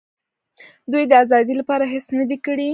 [0.91, 2.67] دوی د آزادۍ لپاره هېڅ نه دي کړي.